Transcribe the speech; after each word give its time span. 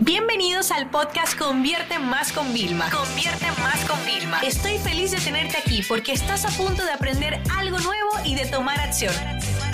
Bienvenidos 0.00 0.72
al 0.72 0.90
podcast 0.90 1.38
Convierte 1.38 1.98
Más 1.98 2.30
con 2.30 2.52
Vilma. 2.52 2.90
Convierte 2.90 3.46
Más 3.62 3.82
con 3.88 3.98
Vilma. 4.04 4.40
Estoy 4.40 4.76
feliz 4.76 5.10
de 5.12 5.16
tenerte 5.18 5.56
aquí 5.56 5.82
porque 5.88 6.12
estás 6.12 6.44
a 6.44 6.50
punto 6.50 6.84
de 6.84 6.90
aprender 6.90 7.40
algo 7.56 7.78
nuevo 7.78 8.10
y 8.22 8.34
de 8.34 8.44
tomar 8.44 8.78
acción. 8.78 9.14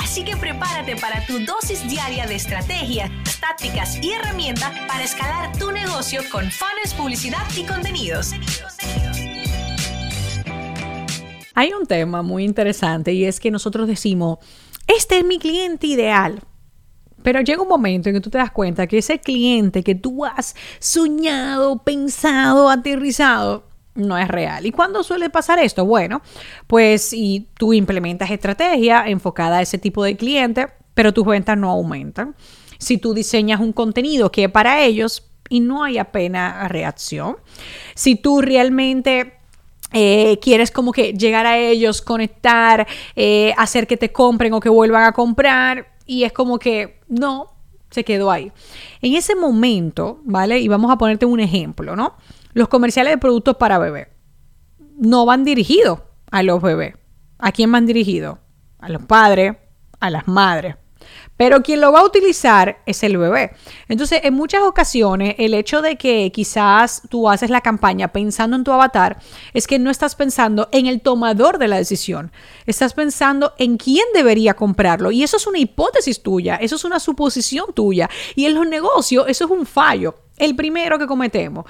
Así 0.01 0.25
que 0.25 0.37
prepárate 0.37 0.95
para 0.97 1.27
tu 1.27 1.41
dosis 1.41 1.89
diaria 1.89 2.27
de 2.27 2.37
estrategias, 2.37 3.11
tácticas 3.41 3.97
y 4.01 4.13
herramientas 4.13 4.71
para 4.87 5.03
escalar 5.03 5.57
tu 5.59 5.73
negocio 5.73 6.21
con 6.31 6.49
fans, 6.53 6.95
publicidad 6.97 7.45
y 7.57 7.65
contenidos. 7.65 8.31
Hay 11.55 11.73
un 11.73 11.87
tema 11.87 12.23
muy 12.23 12.45
interesante 12.45 13.13
y 13.13 13.25
es 13.25 13.41
que 13.41 13.51
nosotros 13.51 13.89
decimos, 13.89 14.39
este 14.87 15.19
es 15.19 15.25
mi 15.25 15.41
cliente 15.41 15.89
ideal. 15.89 16.43
Pero 17.23 17.41
llega 17.41 17.63
un 17.63 17.69
momento 17.69 18.09
en 18.09 18.15
que 18.17 18.21
tú 18.21 18.31
te 18.31 18.39
das 18.39 18.51
cuenta 18.51 18.87
que 18.87 18.99
ese 18.99 19.21
cliente 19.21 19.83
que 19.83 19.95
tú 19.95 20.25
has 20.25 20.55
soñado, 20.79 21.79
pensado, 21.79 22.69
aterrizado, 22.69 23.65
no 23.95 24.17
es 24.17 24.29
real. 24.29 24.65
¿Y 24.67 24.73
cuándo 24.73 25.03
suele 25.03 25.31
pasar 25.31 25.59
esto? 25.59 25.85
Bueno, 25.85 26.23
pues 26.67 27.03
si 27.03 27.49
tú 27.55 27.73
implementas 27.73 28.31
estrategia 28.31 29.05
enfocada 29.07 29.59
a 29.59 29.63
ese 29.63 29.79
tipo 29.79 30.03
de 30.05 30.17
cliente, 30.17 30.69
pero 30.95 31.13
tus 31.13 31.27
ventas 31.27 31.59
no 31.59 31.71
aumentan. 31.71 32.35
Si 32.79 32.99
tú 32.99 33.15
diseñas 33.15 33.61
un 33.61 33.73
contenido 33.73 34.33
que 34.33 34.45
es 34.45 34.51
para 34.51 34.83
ellos 34.83 35.31
y 35.49 35.61
no 35.61 35.85
hay 35.85 35.99
apenas 35.99 36.69
reacción. 36.71 37.37
Si 37.95 38.17
tú 38.17 38.41
realmente 38.41 39.35
eh, 39.93 40.39
quieres 40.41 40.71
como 40.71 40.93
que 40.93 41.13
llegar 41.13 41.47
a 41.47 41.59
ellos, 41.59 42.01
conectar, 42.01 42.87
eh, 43.15 43.53
hacer 43.59 43.87
que 43.87 43.99
te 43.99 44.11
compren 44.11 44.55
o 44.55 44.61
que 44.61 44.71
vuelvan 44.71 45.05
a 45.05 45.13
comprar 45.13 45.92
y 46.13 46.25
es 46.25 46.33
como 46.33 46.59
que 46.59 47.01
no, 47.09 47.55
se 47.91 48.05
quedó 48.05 48.31
ahí. 48.31 48.53
En 49.01 49.15
ese 49.15 49.35
momento, 49.35 50.21
¿vale? 50.25 50.59
Y 50.61 50.69
vamos 50.69 50.91
a 50.91 50.99
ponerte 50.99 51.25
un 51.27 51.41
ejemplo, 51.41 51.97
¿no? 51.97 52.17
Los 52.53 52.69
comerciales 52.69 53.15
de 53.15 53.19
productos 53.19 53.57
para 53.57 53.79
bebé 53.79 54.09
no 54.99 55.25
van 55.25 55.45
dirigidos 55.45 56.01
a 56.31 56.43
los 56.43 56.61
bebés. 56.61 56.95
¿A 57.39 57.51
quién 57.51 57.73
van 57.73 57.87
dirigidos? 57.87 58.39
A 58.79 58.89
los 58.89 59.03
padres, 59.03 59.57
a 60.01 60.11
las 60.11 60.29
madres. 60.29 60.77
Pero 61.37 61.63
quien 61.63 61.81
lo 61.81 61.93
va 61.93 62.01
a 62.01 62.05
utilizar 62.05 62.79
es 62.87 63.03
el 63.03 63.17
bebé. 63.17 63.53
Entonces, 63.89 64.21
en 64.23 64.35
muchas 64.35 64.63
ocasiones, 64.63 65.35
el 65.39 65.55
hecho 65.55 65.83
de 65.83 65.97
que 65.97 66.31
quizás 66.33 67.03
tú 67.09 67.29
haces 67.29 67.51
la 67.51 67.61
campaña 67.61 68.09
pensando 68.09 68.57
en 68.57 68.65
tu 68.65 68.73
avatar 68.73 69.19
es 69.53 69.67
que 69.67 69.79
no 69.79 69.91
estás 69.91 70.15
pensando 70.15 70.69
en 70.73 70.87
el 70.87 71.01
tomador 71.01 71.59
de 71.59 71.69
la 71.69 71.77
decisión. 71.77 72.33
Estás 72.67 72.95
pensando 72.95 73.55
en 73.59 73.77
quién 73.77 74.07
debería 74.15 74.55
comprarlo. 74.55 75.11
Y 75.11 75.23
eso 75.23 75.37
es 75.37 75.47
una 75.47 75.59
hipótesis 75.59 76.23
tuya, 76.23 76.57
eso 76.57 76.77
es 76.77 76.85
una 76.85 77.01
suposición 77.01 77.73
tuya. 77.75 78.09
Y 78.35 78.47
en 78.47 78.55
los 78.55 78.67
negocios, 78.67 79.25
eso 79.29 79.45
es 79.45 79.51
un 79.51 79.67
fallo. 79.67 80.15
El 80.37 80.57
primero 80.57 80.99
que 80.99 81.07
cometemos. 81.07 81.67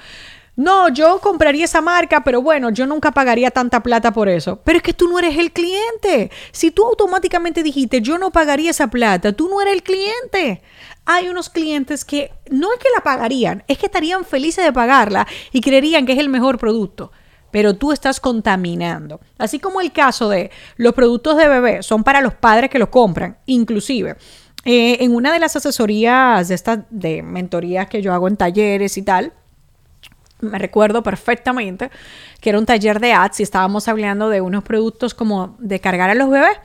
No, 0.55 0.89
yo 0.89 1.19
compraría 1.19 1.65
esa 1.65 1.81
marca, 1.81 2.23
pero 2.23 2.41
bueno, 2.41 2.69
yo 2.69 2.85
nunca 2.85 3.11
pagaría 3.11 3.49
tanta 3.49 3.81
plata 3.81 4.13
por 4.13 4.29
eso. 4.29 4.59
Pero 4.63 4.77
es 4.77 4.83
que 4.83 4.93
tú 4.93 5.07
no 5.07 5.17
eres 5.17 5.37
el 5.37 5.51
cliente. 5.51 6.29
Si 6.51 6.69
tú 6.69 6.85
automáticamente 6.85 7.63
dijiste, 7.63 8.01
yo 8.01 8.19
no 8.19 8.31
pagaría 8.31 8.69
esa 8.69 8.87
plata, 8.87 9.33
tú 9.33 9.49
no 9.49 9.61
eres 9.61 9.73
el 9.73 9.83
cliente. 9.83 10.61
Hay 11.05 11.27
unos 11.27 11.49
clientes 11.49 12.05
que 12.05 12.31
no 12.51 12.71
es 12.71 12.79
que 12.79 12.87
la 12.95 13.01
pagarían, 13.01 13.63
es 13.67 13.79
que 13.79 13.87
estarían 13.87 14.25
felices 14.25 14.63
de 14.63 14.71
pagarla 14.71 15.27
y 15.51 15.59
creerían 15.59 16.05
que 16.05 16.13
es 16.13 16.19
el 16.19 16.29
mejor 16.29 16.59
producto. 16.59 17.11
Pero 17.49 17.75
tú 17.75 17.91
estás 17.91 18.19
contaminando. 18.19 19.19
Así 19.39 19.59
como 19.59 19.81
el 19.81 19.91
caso 19.91 20.29
de 20.29 20.51
los 20.77 20.93
productos 20.93 21.35
de 21.35 21.47
bebé 21.47 21.81
son 21.81 22.03
para 22.03 22.21
los 22.21 22.35
padres 22.35 22.69
que 22.69 22.79
los 22.79 22.89
compran, 22.89 23.37
inclusive. 23.47 24.17
Eh, 24.65 24.97
en 25.03 25.15
una 25.15 25.33
de 25.33 25.39
las 25.39 25.55
asesorías 25.55 26.47
de 26.47 26.55
estas 26.55 26.79
de 26.89 27.23
mentorías 27.23 27.87
que 27.87 28.01
yo 28.01 28.13
hago 28.13 28.27
en 28.27 28.37
talleres 28.37 28.97
y 28.97 29.01
tal, 29.01 29.33
me 30.43 30.59
recuerdo 30.59 31.01
perfectamente 31.03 31.89
que 32.39 32.49
era 32.49 32.59
un 32.59 32.65
taller 32.65 32.99
de 32.99 33.13
ads 33.13 33.39
y 33.39 33.43
estábamos 33.43 33.87
hablando 33.87 34.29
de 34.29 34.41
unos 34.41 34.63
productos 34.63 35.13
como 35.13 35.55
de 35.59 35.79
cargar 35.79 36.09
a 36.09 36.15
los 36.15 36.29
bebés. 36.29 36.57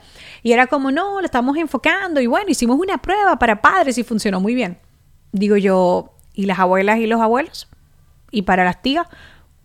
Y 0.43 0.51
era 0.51 0.67
como, 0.67 0.91
no, 0.91 1.19
lo 1.19 1.25
estamos 1.25 1.57
enfocando. 1.57 2.21
Y 2.21 2.27
bueno, 2.27 2.49
hicimos 2.49 2.79
una 2.79 2.97
prueba 2.97 3.37
para 3.37 3.61
padres 3.61 3.97
y 3.97 4.03
funcionó 4.03 4.39
muy 4.39 4.55
bien. 4.55 4.77
Digo 5.31 5.57
yo, 5.57 6.13
¿y 6.33 6.45
las 6.45 6.59
abuelas 6.59 6.99
y 6.99 7.07
los 7.07 7.21
abuelos? 7.21 7.67
¿Y 8.31 8.43
para 8.43 8.63
las 8.63 8.81
tías? 8.81 9.07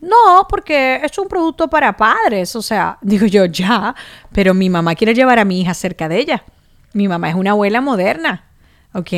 No, 0.01 0.47
porque 0.49 1.01
es 1.03 1.19
un 1.19 1.29
producto 1.29 1.69
para 1.69 1.97
padres. 1.97 2.55
O 2.57 2.63
sea, 2.63 2.99
digo 3.03 3.27
yo, 3.27 3.47
ya, 3.47 3.95
pero 4.33 4.55
mi 4.55 4.71
mamá 4.71 4.95
quiere 4.95 5.15
llevar 5.15 5.39
a 5.39 5.45
mi 5.45 5.61
hija 5.61 5.75
cerca 5.75 6.09
de 6.09 6.19
ella. 6.19 6.45
Mi 6.93 7.09
mamá 7.09 7.31
es 7.31 7.35
una 7.35 7.53
abuela 7.53 7.81
moderna. 7.81 8.45
¿Ok? 8.95 9.13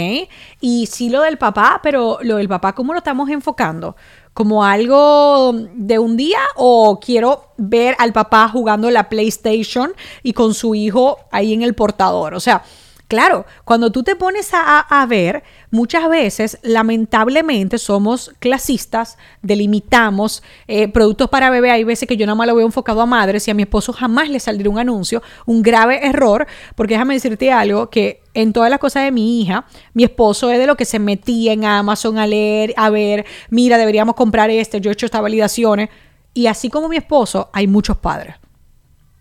Y 0.60 0.86
sí 0.86 1.10
lo 1.10 1.22
del 1.22 1.38
papá, 1.38 1.80
pero 1.82 2.18
lo 2.22 2.36
del 2.36 2.48
papá, 2.48 2.74
¿cómo 2.74 2.92
lo 2.92 2.98
estamos 2.98 3.28
enfocando? 3.30 3.96
como 4.36 4.66
algo 4.66 5.54
de 5.72 5.98
un 5.98 6.14
día 6.18 6.40
o 6.56 7.00
quiero 7.00 7.52
ver 7.56 7.96
al 7.98 8.12
papá 8.12 8.46
jugando 8.50 8.90
la 8.90 9.08
PlayStation 9.08 9.94
y 10.22 10.34
con 10.34 10.52
su 10.52 10.74
hijo 10.74 11.20
ahí 11.30 11.54
en 11.54 11.62
el 11.62 11.74
portador. 11.74 12.34
O 12.34 12.40
sea, 12.40 12.62
claro, 13.08 13.46
cuando 13.64 13.90
tú 13.90 14.02
te 14.02 14.16
pones 14.16 14.50
a, 14.52 15.06
ver, 15.08 15.42
muchas 15.70 16.08
veces, 16.08 16.58
lamentablemente, 16.62 17.78
somos 17.78 18.32
clasistas, 18.38 19.18
delimitamos 19.42 20.42
eh, 20.66 20.88
productos 20.88 21.28
para 21.28 21.50
bebé. 21.50 21.70
Hay 21.70 21.84
veces 21.84 22.08
que 22.08 22.16
yo 22.16 22.26
nada 22.26 22.36
más 22.36 22.46
lo 22.46 22.54
veo 22.54 22.66
enfocado 22.66 23.00
a 23.00 23.06
madres 23.06 23.46
y 23.46 23.50
a 23.50 23.54
mi 23.54 23.62
esposo 23.62 23.92
jamás 23.92 24.28
le 24.28 24.40
saldría 24.40 24.70
un 24.70 24.78
anuncio. 24.78 25.22
Un 25.46 25.62
grave 25.62 26.06
error, 26.06 26.46
porque 26.74 26.94
déjame 26.94 27.14
decirte 27.14 27.52
algo 27.52 27.90
que 27.90 28.22
en 28.34 28.52
todas 28.52 28.70
las 28.70 28.78
cosas 28.78 29.04
de 29.04 29.12
mi 29.12 29.40
hija, 29.40 29.66
mi 29.94 30.04
esposo 30.04 30.50
es 30.50 30.58
de 30.58 30.66
lo 30.66 30.76
que 30.76 30.84
se 30.84 30.98
metía 30.98 31.52
en 31.52 31.64
Amazon 31.64 32.18
a 32.18 32.26
leer, 32.26 32.74
a 32.76 32.90
ver, 32.90 33.24
mira, 33.50 33.78
deberíamos 33.78 34.14
comprar 34.14 34.50
este, 34.50 34.80
yo 34.80 34.90
he 34.90 34.92
hecho 34.92 35.06
estas 35.06 35.22
validaciones. 35.22 35.88
Y 36.34 36.48
así 36.48 36.68
como 36.68 36.88
mi 36.88 36.96
esposo, 36.96 37.48
hay 37.52 37.66
muchos 37.66 37.96
padres. 37.96 38.36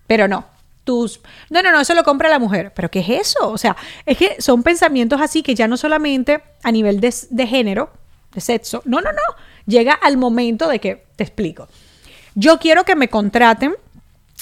Pero 0.07 0.27
no, 0.27 0.45
tus... 0.85 1.19
No, 1.49 1.61
no, 1.61 1.71
no, 1.71 1.81
eso 1.81 1.93
lo 1.93 2.05
compra 2.05 2.29
la 2.29 2.39
mujer. 2.39 2.71
¿Pero 2.73 2.89
qué 2.89 2.99
es 2.99 3.09
eso? 3.09 3.49
O 3.49 3.57
sea, 3.57 3.75
es 4.05 4.17
que 4.17 4.41
son 4.41 4.63
pensamientos 4.63 5.19
así 5.19 5.43
que 5.43 5.55
ya 5.55 5.67
no 5.67 5.75
solamente 5.75 6.41
a 6.63 6.71
nivel 6.71 7.01
de, 7.01 7.13
de 7.29 7.47
género, 7.47 7.91
de 8.33 8.39
sexo, 8.39 8.81
no, 8.85 9.01
no, 9.01 9.11
no, 9.11 9.21
llega 9.65 9.93
al 9.93 10.15
momento 10.15 10.67
de 10.67 10.79
que, 10.79 11.05
te 11.15 11.23
explico, 11.23 11.67
yo 12.35 12.59
quiero 12.59 12.83
que 12.83 12.95
me 12.95 13.09
contraten 13.09 13.75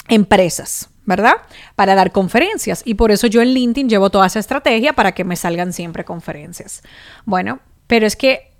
empresas, 0.10 0.90
¿verdad? 1.06 1.36
Para 1.76 1.96
dar 1.96 2.12
conferencias. 2.12 2.82
Y 2.86 2.96
por 2.96 3.12
eso 3.12 3.28
yo 3.28 3.42
en 3.42 3.50
LinkedIn 3.50 3.90
llevo 3.90 4.10
toda 4.10 4.28
esa 4.28 4.40
estrategia 4.40 4.94
para 4.94 5.14
que 5.14 5.24
me 5.24 5.36
salgan 5.36 5.74
siempre 5.74 6.04
conferencias. 6.04 6.82
Bueno, 7.26 7.60
pero 7.88 8.06
es 8.06 8.16
que 8.16 8.52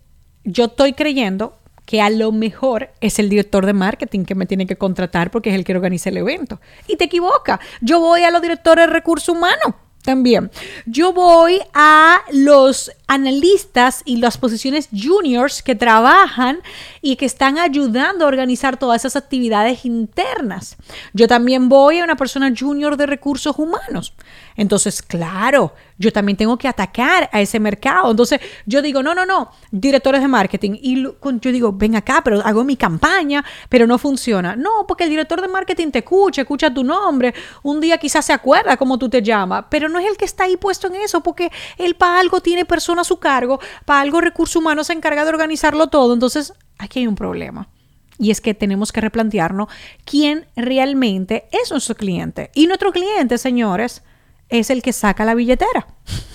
yo 0.44 0.66
estoy 0.66 0.94
creyendo 0.94 1.58
que 1.86 2.02
a 2.02 2.10
lo 2.10 2.32
mejor 2.32 2.90
es 3.02 3.20
el 3.20 3.30
director 3.30 3.66
de 3.66 3.74
marketing 3.74 4.26
que 4.26 4.36
me 4.36 4.46
tiene 4.46 4.66
que 4.66 4.78
contratar 4.78 5.32
porque 5.32 5.50
es 5.50 5.56
el 5.56 5.64
que 5.64 5.74
organiza 5.74 6.10
el 6.10 6.18
evento. 6.18 6.60
Y 6.88 6.96
te 6.96 7.06
equivoca. 7.06 7.60
Yo 7.82 8.00
voy 8.00 8.24
a 8.24 8.32
los 8.32 8.42
directores 8.42 8.88
de 8.88 8.94
recursos 8.94 9.30
humanos 9.30 9.76
también. 10.04 10.52
Yo 10.86 11.14
voy 11.14 11.60
a 11.74 12.22
los 12.32 12.92
analistas 13.14 14.02
y 14.06 14.18
las 14.18 14.38
posiciones 14.38 14.90
juniors 14.92 15.62
que 15.62 15.76
trabajan 15.76 16.60
y 17.02 17.16
que 17.16 17.26
están 17.26 17.58
ayudando 17.58 18.26
a 18.26 18.28
organizar 18.28 18.78
todas 18.78 19.02
esas 19.02 19.16
actividades 19.16 19.86
internas. 19.86 20.78
Yo 21.14 21.28
también 21.28 21.70
voy 21.70 22.00
a 22.00 22.04
una 22.04 22.16
persona 22.16 22.54
junior 22.58 22.98
de 22.98 23.06
recursos 23.06 23.58
humanos. 23.58 24.14
Entonces, 24.56 25.02
claro, 25.02 25.74
yo 25.98 26.12
también 26.12 26.38
tengo 26.38 26.58
que 26.58 26.68
atacar 26.68 27.30
a 27.32 27.42
ese 27.42 27.60
mercado. 27.60 28.12
Entonces, 28.12 28.40
yo 28.66 28.82
digo, 28.82 29.02
no, 29.02 29.16
no, 29.16 29.26
no, 29.26 29.52
directores 29.72 30.22
de 30.22 30.28
marketing. 30.28 30.78
Y 30.82 31.04
yo 31.04 31.52
digo, 31.52 31.72
ven 31.74 31.96
acá, 31.96 32.22
pero 32.24 32.42
hago 32.46 32.64
mi 32.64 32.76
campaña, 32.76 33.44
pero 33.70 33.88
no 33.88 33.98
funciona. 33.98 34.56
No, 34.56 34.86
porque 34.88 35.06
el 35.06 35.10
director 35.10 35.42
de 35.42 35.48
marketing 35.48 35.92
te 35.92 36.00
escucha, 36.00 36.42
escucha 36.42 36.74
tu 36.74 36.84
nombre. 36.84 37.34
Un 37.64 37.80
día 37.80 37.98
quizás 37.98 38.26
se 38.26 38.34
acuerda 38.34 38.78
cómo 38.78 38.98
tú 38.98 39.10
te 39.10 39.22
llamas, 39.22 39.66
pero 39.70 39.90
no 39.90 40.00
es 40.00 40.08
el 40.08 40.18
que 40.18 40.26
está 40.26 40.44
ahí 40.44 40.58
puesto 40.58 40.88
en 40.88 40.96
eso, 40.96 41.22
porque 41.22 41.52
él 41.78 41.96
para 41.96 42.20
algo 42.20 42.42
tiene 42.42 42.66
personas 42.66 43.03
a 43.04 43.06
su 43.06 43.20
cargo, 43.20 43.60
para 43.86 44.02
algo 44.02 44.20
recursos 44.20 44.56
humanos 44.56 44.88
se 44.88 44.94
encarga 44.94 45.24
de 45.24 45.30
organizarlo 45.30 45.88
todo. 45.88 46.14
Entonces, 46.14 46.54
aquí 46.78 47.00
hay 47.00 47.08
un 47.08 47.16
problema. 47.16 47.70
Y 48.18 48.32
es 48.32 48.42
que 48.42 48.54
tenemos 48.54 48.92
que 48.92 49.02
replantearnos 49.02 49.68
quién 50.06 50.46
realmente 50.56 51.48
es 51.52 51.72
nuestro 51.72 51.96
cliente. 51.96 52.52
Y 52.54 52.68
nuestro 52.68 52.92
cliente, 52.92 53.38
señores, 53.38 54.04
es 54.50 54.70
el 54.70 54.82
que 54.82 54.94
saca 54.94 55.26
la 55.26 55.36
billetera. 55.36 55.88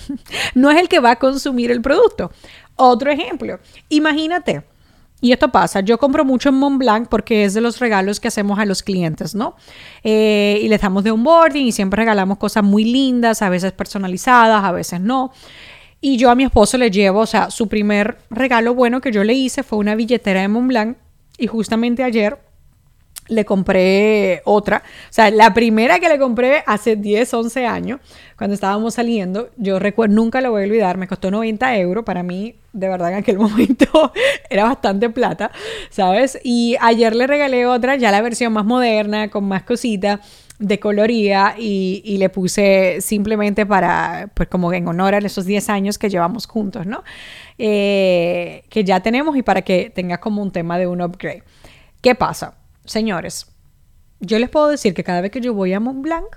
no 0.55 0.71
es 0.71 0.79
el 0.79 0.89
que 0.89 0.99
va 0.99 1.11
a 1.11 1.15
consumir 1.17 1.71
el 1.71 1.81
producto. 1.81 2.31
Otro 2.75 3.11
ejemplo, 3.11 3.59
imagínate, 3.89 4.63
y 5.21 5.33
esto 5.33 5.49
pasa, 5.49 5.81
yo 5.81 5.97
compro 5.97 6.23
mucho 6.23 6.49
en 6.49 6.55
Montblanc 6.55 7.09
porque 7.09 7.43
es 7.43 7.53
de 7.53 7.59
los 7.59 7.79
regalos 7.79 8.19
que 8.19 8.29
hacemos 8.29 8.57
a 8.57 8.65
los 8.65 8.83
clientes, 8.83 9.35
¿no? 9.35 9.57
Eh, 10.03 10.59
y 10.61 10.69
les 10.69 10.79
damos 10.79 11.03
de 11.03 11.11
onboarding 11.11 11.67
y 11.67 11.71
siempre 11.73 12.01
regalamos 12.01 12.37
cosas 12.37 12.63
muy 12.63 12.85
lindas, 12.85 13.41
a 13.41 13.49
veces 13.49 13.73
personalizadas, 13.73 14.63
a 14.63 14.71
veces 14.71 15.01
no. 15.01 15.31
Y 16.01 16.17
yo 16.17 16.29
a 16.29 16.35
mi 16.35 16.45
esposo 16.45 16.77
le 16.77 16.91
llevo, 16.91 17.19
o 17.19 17.25
sea, 17.25 17.51
su 17.51 17.67
primer 17.67 18.17
regalo 18.29 18.73
bueno 18.73 19.01
que 19.01 19.11
yo 19.11 19.23
le 19.23 19.33
hice 19.33 19.63
fue 19.63 19.79
una 19.79 19.95
billetera 19.95 20.41
de 20.41 20.47
Montblanc 20.47 20.97
y 21.37 21.47
justamente 21.47 22.03
ayer 22.03 22.37
le 23.29 23.45
compré 23.45 24.41
otra. 24.45 24.83
O 25.09 25.13
sea, 25.13 25.29
la 25.29 25.53
primera 25.53 25.99
que 25.99 26.09
le 26.09 26.17
compré 26.17 26.63
hace 26.65 26.95
10, 26.95 27.33
11 27.33 27.65
años, 27.65 27.99
cuando 28.37 28.55
estábamos 28.55 28.95
saliendo, 28.95 29.49
yo 29.57 29.77
recuerdo, 29.77 30.15
nunca 30.15 30.41
lo 30.41 30.51
voy 30.51 30.63
a 30.63 30.65
olvidar, 30.65 30.97
me 30.97 31.07
costó 31.07 31.31
90 31.31 31.77
euros. 31.77 32.03
Para 32.03 32.23
mí, 32.23 32.55
de 32.73 32.89
verdad, 32.89 33.11
en 33.11 33.19
aquel 33.19 33.37
momento 33.39 34.11
era 34.49 34.63
bastante 34.63 35.09
plata, 35.09 35.51
¿sabes? 35.89 36.39
Y 36.43 36.75
ayer 36.81 37.15
le 37.15 37.27
regalé 37.27 37.65
otra, 37.65 37.95
ya 37.97 38.11
la 38.11 38.21
versión 38.21 38.53
más 38.53 38.65
moderna, 38.65 39.29
con 39.29 39.45
más 39.45 39.63
cositas 39.63 40.19
de 40.59 40.77
coloría 40.79 41.55
y, 41.57 42.01
y, 42.03 42.17
le 42.17 42.29
puse 42.29 42.99
simplemente 42.99 43.65
para, 43.65 44.29
pues 44.33 44.49
como 44.49 44.71
en 44.73 44.87
honor 44.87 45.15
a 45.15 45.19
esos 45.19 45.45
10 45.45 45.69
años 45.69 45.97
que 45.97 46.09
llevamos 46.09 46.47
juntos, 46.47 46.85
¿no? 46.85 47.03
Eh, 47.57 48.65
que 48.69 48.83
ya 48.83 48.99
tenemos 48.99 49.37
y 49.37 49.41
para 49.41 49.61
que 49.61 49.89
tenga 49.89 50.19
como 50.19 50.41
un 50.41 50.51
tema 50.51 50.77
de 50.77 50.85
un 50.85 51.01
upgrade. 51.01 51.43
¿Qué 52.01 52.13
pasa? 52.13 52.55
Señores, 52.83 53.47
yo 54.19 54.37
les 54.37 54.49
puedo 54.49 54.67
decir 54.67 54.93
que 54.93 55.03
cada 55.03 55.21
vez 55.21 55.31
que 55.31 55.39
yo 55.39 55.53
voy 55.53 55.71
a 55.71 55.79
Mont 55.79 56.01
Blanc, 56.01 56.27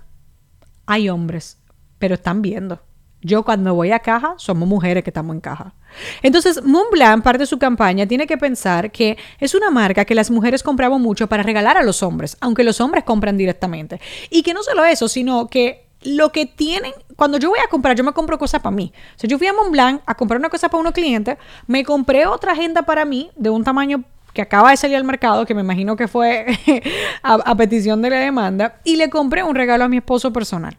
hay 0.87 1.09
hombres, 1.09 1.59
pero 1.99 2.15
están 2.15 2.43
viendo. 2.43 2.81
Yo 3.23 3.45
cuando 3.45 3.75
voy 3.75 3.93
a 3.93 4.01
caja, 4.01 4.35
somos 4.37 4.69
mujeres 4.69 5.05
que 5.05 5.11
estamos 5.11 5.35
en 5.35 5.41
caja. 5.41 5.75
Entonces, 6.23 6.63
Montblanc, 6.63 7.23
parte 7.23 7.39
de 7.39 7.47
su 7.47 7.59
campaña, 7.59 8.07
tiene 8.07 8.27
que 8.27 8.37
pensar 8.37 8.91
que 8.91 9.17
es 9.39 9.55
una 9.55 9.71
marca 9.71 10.05
que 10.05 10.15
las 10.15 10.31
mujeres 10.31 10.63
compramos 10.63 11.01
mucho 11.01 11.29
para 11.29 11.43
regalar 11.43 11.77
a 11.77 11.83
los 11.83 12.03
hombres, 12.03 12.37
aunque 12.41 12.65
los 12.65 12.81
hombres 12.81 13.05
compran 13.05 13.37
directamente. 13.37 14.01
Y 14.29 14.43
que 14.43 14.55
no 14.55 14.63
solo 14.63 14.85
eso, 14.85 15.09
sino 15.09 15.47
que 15.47 15.87
lo 16.03 16.33
que 16.33 16.47
tienen, 16.47 16.93
cuando 17.17 17.39
yo 17.39 17.51
voy 17.51 17.61
a 17.65 17.69
comprar, 17.69 17.97
yo 17.97 18.05
me 18.05 18.13
compro 18.13 18.39
cosas 18.39 18.61
para 18.61 18.75
mí. 18.75 18.93
O 19.17 19.19
sea, 19.19 19.29
yo 19.29 19.39
fui 19.39 19.47
a 19.47 19.53
Montblanc 19.53 20.03
a 20.05 20.15
comprar 20.15 20.39
una 20.39 20.49
cosa 20.49 20.69
para 20.69 20.81
unos 20.81 20.93
clientes, 20.93 21.39
me 21.67 21.85
compré 21.85 22.27
otra 22.27 22.53
agenda 22.53 22.83
para 22.83 23.05
mí 23.05 23.31
de 23.37 23.51
un 23.51 23.65
tamaño 23.65 24.05
que 24.33 24.43
acaba 24.43 24.71
de 24.71 24.77
salir 24.77 24.97
al 24.97 25.05
mercado, 25.05 25.45
que 25.47 25.55
me 25.55 25.61
imagino 25.61 25.97
que 25.97 26.09
fue 26.09 26.47
a, 27.23 27.55
petición 27.55 28.03
de 28.03 28.11
la 28.11 28.17
demanda, 28.17 28.81
y 28.85 28.97
le 28.97 29.11
compré 29.11 29.43
un 29.43 29.55
regalo 29.55 29.85
a 29.85 29.89
mi 29.89 29.99
esposo 29.99 30.33
personal. 30.33 30.77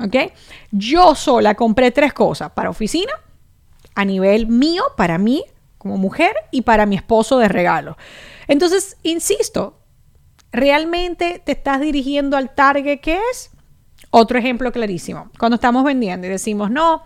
¿Ok? 0.00 0.32
Yo 0.70 1.14
sola 1.14 1.54
compré 1.54 1.90
tres 1.90 2.12
cosas 2.12 2.50
para 2.52 2.70
oficina, 2.70 3.12
a 3.94 4.04
nivel 4.04 4.46
mío, 4.46 4.84
para 4.96 5.18
mí 5.18 5.44
como 5.78 5.96
mujer 5.96 6.34
y 6.50 6.62
para 6.62 6.86
mi 6.86 6.96
esposo 6.96 7.38
de 7.38 7.48
regalo. 7.48 7.96
Entonces, 8.46 8.96
insisto, 9.02 9.78
¿realmente 10.52 11.42
te 11.44 11.52
estás 11.52 11.80
dirigiendo 11.80 12.36
al 12.36 12.54
target 12.54 13.00
que 13.00 13.18
es? 13.30 13.50
Otro 14.10 14.38
ejemplo 14.38 14.72
clarísimo. 14.72 15.30
Cuando 15.38 15.56
estamos 15.56 15.84
vendiendo 15.84 16.26
y 16.26 16.30
decimos, 16.30 16.70
no, 16.70 17.02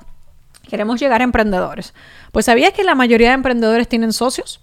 queremos 0.68 1.00
llegar 1.00 1.20
a 1.20 1.24
emprendedores. 1.24 1.94
Pues 2.30 2.46
¿sabías 2.46 2.72
que 2.72 2.84
la 2.84 2.94
mayoría 2.94 3.28
de 3.28 3.34
emprendedores 3.34 3.88
tienen 3.88 4.12
socios? 4.12 4.60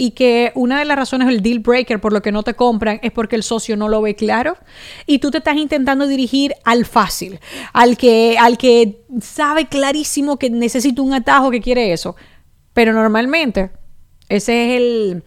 Y 0.00 0.12
que 0.12 0.50
una 0.54 0.78
de 0.78 0.86
las 0.86 0.96
razones 0.96 1.28
del 1.28 1.42
deal 1.42 1.58
breaker 1.58 2.00
por 2.00 2.14
lo 2.14 2.22
que 2.22 2.32
no 2.32 2.42
te 2.42 2.54
compran 2.54 3.00
es 3.02 3.12
porque 3.12 3.36
el 3.36 3.42
socio 3.42 3.76
no 3.76 3.86
lo 3.86 4.00
ve 4.00 4.16
claro 4.16 4.56
y 5.04 5.18
tú 5.18 5.30
te 5.30 5.36
estás 5.36 5.56
intentando 5.56 6.06
dirigir 6.06 6.54
al 6.64 6.86
fácil, 6.86 7.38
al 7.74 7.98
que, 7.98 8.38
al 8.40 8.56
que 8.56 9.04
sabe 9.20 9.66
clarísimo 9.68 10.38
que 10.38 10.48
necesita 10.48 11.02
un 11.02 11.12
atajo 11.12 11.50
que 11.50 11.60
quiere 11.60 11.92
eso. 11.92 12.16
Pero 12.72 12.94
normalmente 12.94 13.72
ese 14.30 14.64
es 14.64 14.80
el 14.80 15.24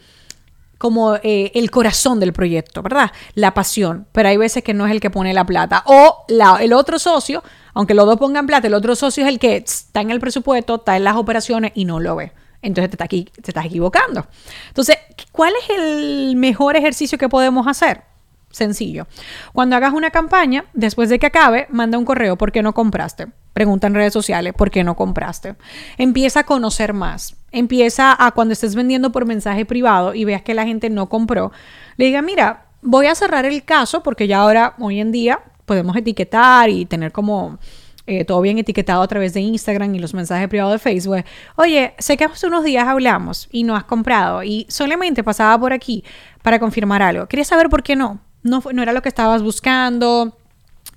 como 0.79 1.17
eh, 1.17 1.51
el 1.53 1.69
corazón 1.69 2.19
del 2.19 2.33
proyecto, 2.33 2.81
¿verdad? 2.81 3.11
La 3.35 3.53
pasión, 3.53 4.07
pero 4.11 4.29
hay 4.29 4.37
veces 4.37 4.63
que 4.63 4.73
no 4.73 4.87
es 4.87 4.91
el 4.91 4.99
que 4.99 5.11
pone 5.11 5.35
la 5.35 5.45
plata. 5.45 5.83
O 5.85 6.25
el 6.59 6.73
otro 6.73 6.97
socio, 6.97 7.43
aunque 7.75 7.93
los 7.93 8.07
dos 8.07 8.17
pongan 8.17 8.47
plata, 8.47 8.65
el 8.65 8.73
otro 8.73 8.95
socio 8.95 9.23
es 9.23 9.29
el 9.29 9.37
que 9.37 9.57
está 9.57 10.01
en 10.01 10.09
el 10.09 10.19
presupuesto, 10.19 10.77
está 10.77 10.97
en 10.97 11.03
las 11.03 11.15
operaciones 11.15 11.73
y 11.75 11.85
no 11.85 11.99
lo 11.99 12.15
ve 12.15 12.31
entonces 12.63 12.97
te, 12.97 13.03
aquí, 13.03 13.29
estás 13.35 13.65
equivocando. 13.65 14.25
Entonces, 14.69 14.97
¿cuál 15.31 15.53
es 15.61 15.77
el 15.77 16.35
mejor 16.35 16.75
ejercicio 16.75 17.17
que 17.17 17.29
podemos 17.29 17.67
hacer? 17.67 18.01
Sencillo. 18.49 19.07
Cuando 19.51 19.75
hagas 19.75 19.93
una 19.93 20.11
campaña, 20.11 20.65
después 20.73 21.09
de 21.09 21.19
que 21.19 21.25
acabe, 21.25 21.67
manda 21.69 21.97
un 21.97 22.05
correo, 22.05 22.37
¿por 22.37 22.51
qué 22.51 22.61
no 22.61 22.73
compraste? 22.73 23.27
Pregunta 23.53 23.87
en 23.87 23.95
redes 23.95 24.13
sociales, 24.13 24.53
¿por 24.53 24.71
qué 24.71 24.83
no 24.83 24.95
compraste? 24.95 25.55
Empieza 25.97 26.41
a 26.41 26.43
conocer 26.45 26.93
más. 26.93 27.35
Empieza 27.51 28.15
a 28.17 28.31
cuando 28.31 28.53
estés 28.53 28.75
vendiendo 28.75 29.11
por 29.11 29.25
mensaje 29.25 29.65
privado 29.65 30.13
y 30.13 30.23
veas 30.25 30.41
que 30.43 30.53
la 30.53 30.65
gente 30.65 30.89
no 30.89 31.09
compró, 31.09 31.51
le 31.97 32.05
diga, 32.05 32.21
mira, 32.21 32.65
voy 32.81 33.07
a 33.07 33.15
cerrar 33.15 33.45
el 33.45 33.63
caso 33.63 34.03
porque 34.03 34.27
ya 34.27 34.39
ahora, 34.39 34.75
hoy 34.79 34.99
en 34.99 35.11
día, 35.11 35.39
podemos 35.65 35.95
etiquetar 35.95 36.69
y 36.69 36.85
tener 36.85 37.11
como 37.11 37.57
eh, 38.05 38.25
todo 38.25 38.41
bien 38.41 38.57
etiquetado 38.57 39.01
a 39.01 39.07
través 39.07 39.33
de 39.33 39.39
Instagram 39.39 39.95
y 39.95 39.99
los 39.99 40.13
mensajes 40.13 40.47
privados 40.49 40.73
de 40.73 40.79
Facebook. 40.79 41.23
Oye, 41.55 41.93
sé 41.99 42.17
que 42.17 42.25
hace 42.25 42.47
unos 42.47 42.63
días 42.63 42.87
hablamos 42.87 43.47
y 43.51 43.63
no 43.63 43.75
has 43.75 43.85
comprado 43.85 44.43
y 44.43 44.65
solamente 44.69 45.23
pasaba 45.23 45.57
por 45.57 45.71
aquí 45.71 46.03
para 46.41 46.59
confirmar 46.59 47.01
algo. 47.01 47.27
Quería 47.27 47.45
saber 47.45 47.69
por 47.69 47.81
qué 47.81 47.95
no. 47.95 48.19
No, 48.41 48.61
no 48.73 48.83
era 48.83 48.91
lo 48.91 49.01
que 49.01 49.09
estabas 49.09 49.41
buscando. 49.41 50.37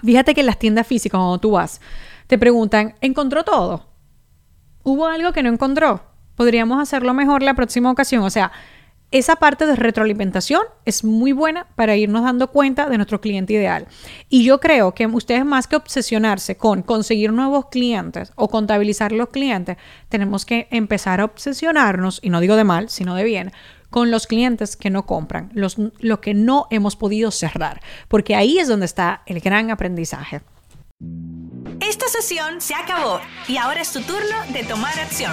Fíjate 0.05 0.35
que 0.35 0.41
en 0.41 0.47
las 0.47 0.59
tiendas 0.59 0.87
físicas, 0.87 1.19
cuando 1.19 1.39
tú 1.39 1.53
vas, 1.53 1.81
te 2.27 2.39
preguntan, 2.39 2.95
¿encontró 3.01 3.45
todo? 3.45 3.87
¿Hubo 4.83 5.07
algo 5.07 5.33
que 5.33 5.43
no 5.43 5.49
encontró? 5.49 6.03
Podríamos 6.35 6.81
hacerlo 6.81 7.15
mejor 7.15 7.43
la 7.43 7.55
próxima 7.55 7.91
ocasión. 7.91 8.25
O 8.25 8.31
sea, 8.31 8.51
esa 9.13 9.37
parte 9.37 9.67
de 9.67 9.77
retroalimentación 9.77 10.63
es 10.85 11.05
muy 11.05 11.33
buena 11.33 11.67
para 11.77 11.97
irnos 11.97 12.25
dando 12.25 12.51
cuenta 12.51 12.89
de 12.89 12.97
nuestro 12.97 13.21
cliente 13.21 13.53
ideal. 13.53 13.87
Y 14.29 14.45
yo 14.45 14.59
creo 14.59 14.93
que 14.95 15.07
ustedes 15.07 15.45
más 15.45 15.69
que 15.69 15.77
obsesionarse 15.77 16.57
con 16.57 16.83
conseguir 16.83 17.33
nuevos 17.33 17.67
clientes 17.67 18.33
o 18.35 18.49
contabilizar 18.49 19.13
los 19.13 19.29
clientes, 19.29 19.77
tenemos 20.09 20.45
que 20.45 20.67
empezar 20.71 21.21
a 21.21 21.25
obsesionarnos, 21.25 22.19
y 22.23 22.31
no 22.31 22.41
digo 22.41 22.57
de 22.57 22.65
mal, 22.65 22.89
sino 22.89 23.15
de 23.15 23.25
bien, 23.25 23.53
con 23.91 24.11
los 24.11 24.27
clientes 24.27 24.77
que 24.77 24.91
no 24.91 25.07
compran, 25.07 25.51
los, 25.55 25.77
lo 26.01 26.21
que 26.21 26.35
no 26.35 26.67
hemos 26.71 26.97
podido 26.97 27.31
cerrar, 27.31 27.81
porque 28.09 28.35
ahí 28.35 28.59
es 28.59 28.69
donde 28.69 28.87
está 28.87 29.23
el 29.27 29.41
gran 29.41 29.71
aprendizaje. 29.71 30.41
Esta 31.81 32.09
sesión 32.09 32.61
se 32.61 32.75
acabó 32.75 33.21
y 33.47 33.57
ahora 33.59 33.83
es 33.83 33.93
tu 33.93 34.01
turno 34.01 34.37
de 34.53 34.65
tomar 34.65 34.99
acción. 34.99 35.33